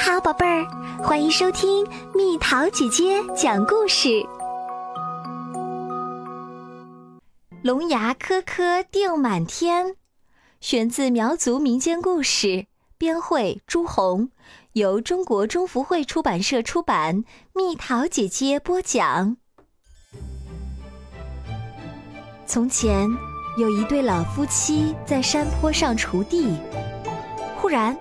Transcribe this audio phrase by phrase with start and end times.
[0.00, 0.64] 好，宝贝儿，
[1.02, 4.24] 欢迎收听蜜桃姐姐讲故事。
[7.62, 9.96] 龙牙颗颗定满天，
[10.60, 12.66] 选自苗族民间故事，
[12.96, 14.30] 编绘朱红，
[14.74, 17.24] 由中国中福会出版社出版。
[17.52, 19.36] 蜜桃姐姐播讲。
[22.46, 23.08] 从前
[23.58, 26.56] 有一对老夫妻在山坡上锄地，
[27.60, 27.94] 忽然。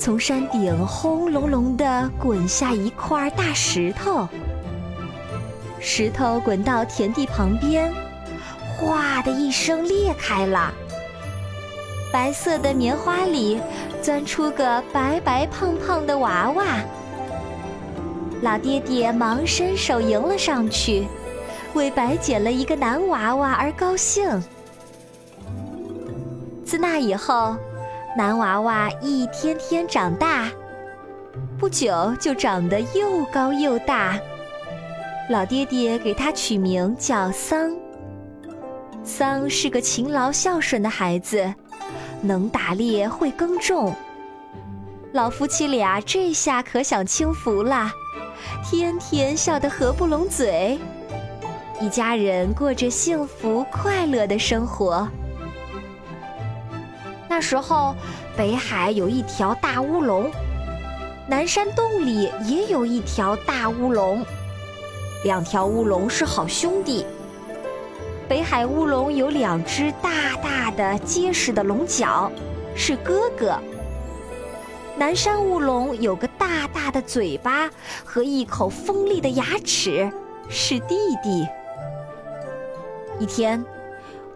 [0.00, 4.26] 从山顶轰隆隆地滚下一块大石头，
[5.78, 7.92] 石头滚到田地旁边，
[8.78, 10.72] 哗的一声裂开了。
[12.10, 13.60] 白色的棉花里
[14.00, 16.64] 钻出个白白胖胖的娃娃，
[18.40, 21.06] 老爹爹忙伸手迎了上去，
[21.74, 24.42] 为白捡了一个男娃娃而高兴。
[26.64, 27.54] 自那以后。
[28.16, 30.50] 男娃娃一天天长大，
[31.56, 34.18] 不久就长得又高又大。
[35.28, 37.70] 老爹爹给他取名叫桑。
[39.04, 41.54] 桑是个勤劳孝顺的孩子，
[42.20, 43.94] 能打猎会耕种。
[45.12, 47.92] 老夫妻俩这下可享清福了，
[48.64, 50.76] 天天笑得合不拢嘴，
[51.80, 55.08] 一家人过着幸福快乐的生活。
[57.40, 57.94] 时候，
[58.36, 60.30] 北海有一条大乌龙，
[61.26, 64.24] 南山洞里也有一条大乌龙，
[65.24, 67.04] 两条乌龙是好兄弟。
[68.28, 70.10] 北海乌龙有两只大
[70.42, 72.30] 大的结实的龙角，
[72.76, 73.58] 是哥哥；
[74.96, 77.68] 南山乌龙有个大大的嘴巴
[78.04, 80.10] 和一口锋利的牙齿，
[80.48, 81.46] 是弟弟。
[83.18, 83.64] 一天。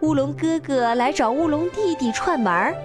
[0.01, 2.75] 乌龙哥哥来找乌龙弟弟串门儿，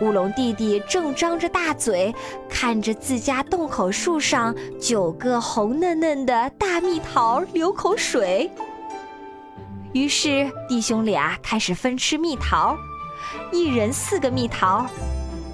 [0.00, 2.14] 乌龙弟弟正张着大嘴
[2.48, 8.50] 看着自家洞口树上九个红嫩嫩的大蜜桃流口水。
[9.92, 12.76] 于是弟兄俩开始分吃蜜桃，
[13.50, 14.86] 一人四个蜜桃，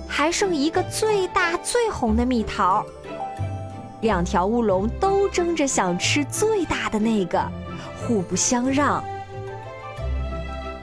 [0.06, 2.84] 还剩一个最大最红的蜜桃。
[4.03, 7.43] 两条乌龙都争着想吃最大的那个，
[7.97, 9.03] 互不相让。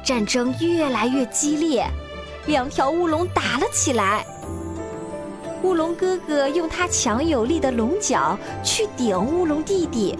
[0.03, 1.85] 战争越来越激烈，
[2.47, 4.25] 两条乌龙打了起来。
[5.63, 10.17] 乌龙哥哥用他强有力的龙角去顶乌龙弟弟，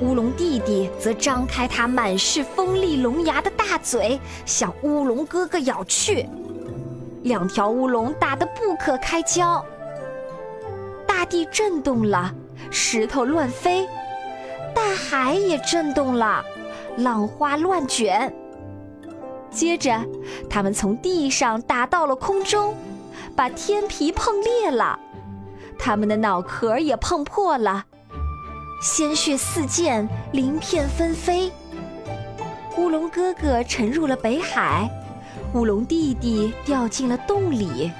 [0.00, 6.28] 乌龙弟弟则张开他满是锋利龙牙的大嘴向乌龙哥哥咬去。
[7.22, 9.64] 两条乌龙打得不可开交，
[11.06, 12.34] 大地震动了，
[12.70, 13.86] 石头乱飞，
[14.74, 16.44] 大海也震动了，
[16.96, 18.34] 浪花乱卷。
[19.54, 20.04] 接着，
[20.50, 22.74] 他们从地上打到了空中，
[23.36, 24.98] 把天皮碰裂了，
[25.78, 27.84] 他们的脑壳也碰破了，
[28.82, 31.52] 鲜血四溅，鳞片纷飞。
[32.76, 34.90] 乌龙哥哥沉入了北海，
[35.54, 37.92] 乌龙弟弟掉进了洞里。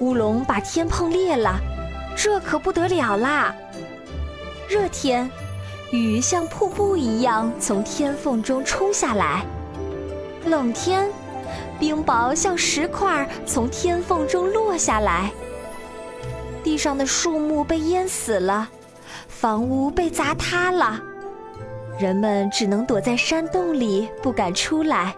[0.00, 1.60] 乌龙把天碰裂了，
[2.16, 3.54] 这可不得了啦！
[4.68, 5.30] 热天，
[5.90, 9.44] 雨像瀑布一样从天缝中冲下来。
[10.44, 11.08] 冷天，
[11.78, 15.30] 冰雹像石块从天缝中落下来。
[16.62, 18.68] 地上的树木被淹死了，
[19.28, 21.00] 房屋被砸塌了，
[21.98, 25.14] 人们只能躲在山洞里，不敢出来。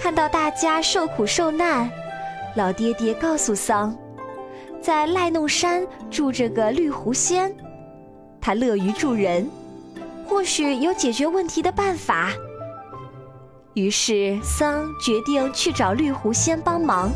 [0.00, 1.90] 看到大家受苦受难，
[2.56, 3.94] 老爹爹告诉桑，
[4.80, 7.54] 在赖弄山住着个绿狐仙，
[8.40, 9.50] 他乐于助人，
[10.26, 12.30] 或许有解决问题的办法。
[13.74, 17.10] 于是桑决定去找绿狐仙帮忙。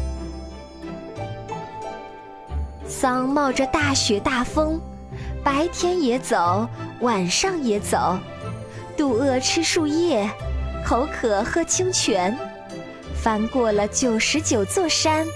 [2.86, 4.80] 桑冒着大雪大风，
[5.42, 6.68] 白天也走，
[7.00, 8.16] 晚上也走，
[8.96, 10.30] 肚饿吃树叶，
[10.84, 12.36] 口渴喝清泉，
[13.20, 15.26] 翻过了九十九座山，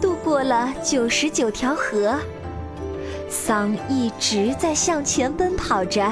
[0.00, 2.16] 渡过了九十九条河。
[3.30, 6.06] 桑一直在向前奔跑着，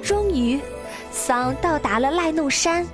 [0.00, 0.60] 终于。
[1.18, 2.86] 桑到达了赖弄山，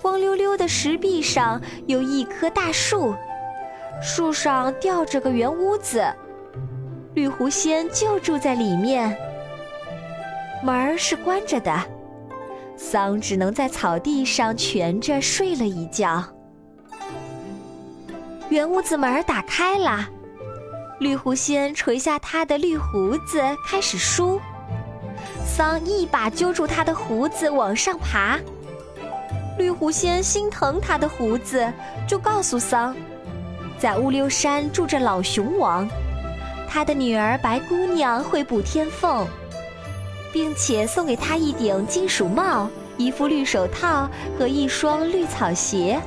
[0.00, 3.12] 光溜溜的石壁上有一棵大树，
[4.00, 6.06] 树上吊着个圆屋子，
[7.14, 9.14] 绿狐仙就住在里面。
[10.62, 11.76] 门儿是关着的，
[12.76, 16.24] 桑只能在草地上蜷着睡了一觉。
[18.48, 20.08] 圆屋子门儿打开了，
[21.00, 24.40] 绿狐仙垂下他的绿胡子，开始梳。
[25.54, 28.38] 桑一把揪住他的胡子往上爬，
[29.58, 31.70] 绿狐仙心疼他的胡子，
[32.08, 32.96] 就告诉桑
[33.78, 35.86] ：“在乌溜山住着老熊王，
[36.66, 39.26] 他的女儿白姑娘会补天凤，
[40.32, 42.66] 并且送给他一顶金属帽、
[42.96, 44.08] 一副绿手套
[44.38, 46.00] 和一双绿草鞋。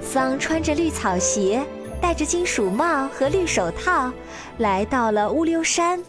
[0.00, 1.62] 桑穿着绿草鞋，
[2.00, 4.10] 戴着金属帽和绿手套，
[4.56, 6.02] 来到了乌溜山，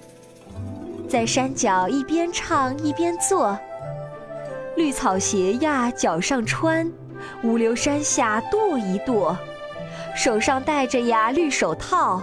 [1.09, 3.57] 在山脚一边唱一边坐。
[4.77, 6.87] 绿草鞋呀，脚上穿；
[7.43, 9.35] 乌溜山下跺一跺。
[10.15, 12.21] 手上戴着呀绿手套，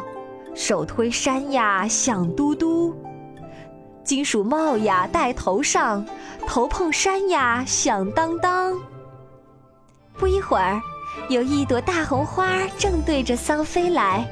[0.54, 2.94] 手推山呀响嘟嘟，
[4.04, 6.04] 金属帽呀戴头上，
[6.46, 8.72] 头碰山呀响当当。
[10.18, 10.80] 不一会儿，
[11.28, 14.26] 有一朵大红花正对着桑飞来，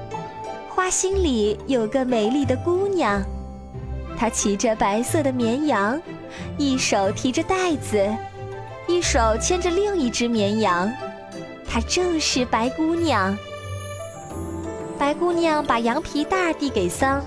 [0.68, 3.22] 花心里有个美丽的姑娘，
[4.16, 6.00] 她骑着白色的绵羊，
[6.56, 8.08] 一手提着袋子，
[8.86, 10.90] 一手牵着另一只绵羊，
[11.66, 13.36] 她正是白姑娘。
[14.98, 17.20] 白姑娘把羊皮袋递给桑，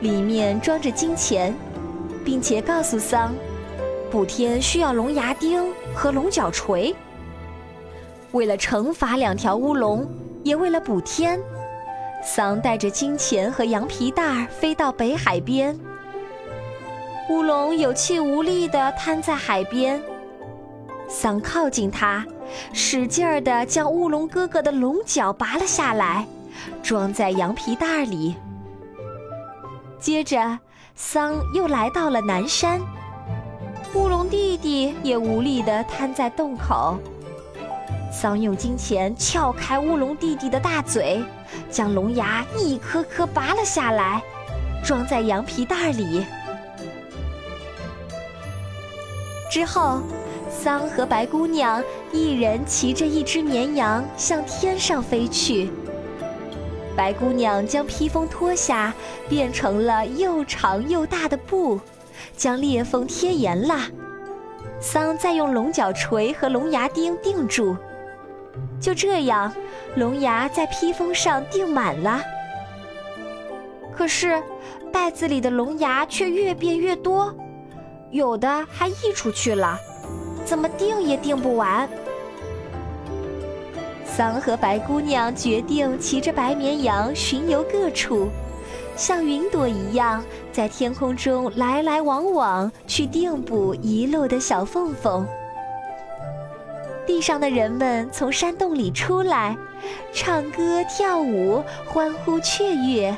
[0.00, 1.54] 里面装着金钱，
[2.24, 3.32] 并且告诉桑，
[4.10, 5.64] 补天需要龙牙钉
[5.94, 6.94] 和龙角锤。
[8.32, 10.06] 为了惩罚两条乌龙，
[10.42, 11.40] 也为了补天，
[12.22, 15.78] 桑带着金钱和羊皮袋飞到北海边。
[17.28, 20.00] 乌龙有气无力地瘫在海边，
[21.08, 22.24] 桑靠近他，
[22.72, 26.26] 使劲儿地将乌龙哥哥的龙角拔了下来。
[26.82, 28.34] 装在羊皮袋里。
[30.00, 30.58] 接着，
[30.94, 32.80] 桑又来到了南山，
[33.94, 36.98] 乌龙弟弟也无力地瘫在洞口。
[38.10, 41.22] 桑用金钱撬开乌龙弟弟的大嘴，
[41.70, 44.22] 将龙牙一颗颗拔了下来，
[44.82, 46.24] 装在羊皮袋里。
[49.50, 50.00] 之后，
[50.50, 55.70] 桑和白姑娘一人骑着一只绵羊向天上飞去。
[56.96, 58.92] 白姑娘将披风脱下，
[59.28, 61.80] 变成了又长又大的布，
[62.36, 63.78] 将裂缝贴严了。
[64.80, 67.76] 桑再用龙角锤和龙牙钉钉住，
[68.80, 69.52] 就这样，
[69.96, 72.20] 龙牙在披风上钉满了。
[73.92, 74.42] 可是，
[74.92, 77.34] 袋子里的龙牙却越变越多，
[78.10, 79.78] 有的还溢出去了，
[80.44, 81.88] 怎么定也定不完。
[84.04, 88.28] 桑和白姑娘决定骑着白绵羊巡游各处，
[88.96, 95.26] 像云朵一样在天空中来来往往，去定补遗漏的小缝缝。
[97.06, 99.56] 地上的人们从山洞里出来，
[100.12, 103.16] 唱歌跳舞，欢呼雀跃。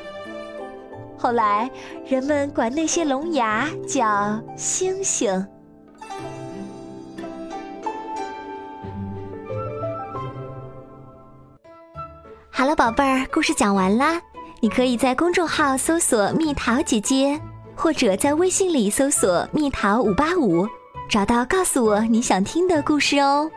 [1.22, 1.70] 后来，
[2.06, 5.46] 人们管那些龙牙叫星星。
[12.50, 14.18] 好了，宝贝儿，故事讲完啦。
[14.60, 17.38] 你可以在公众号搜索“蜜桃姐姐”，
[17.76, 20.66] 或者在微信里搜索“蜜桃五八五”，
[21.06, 23.50] 找到告诉我你想听的故事哦。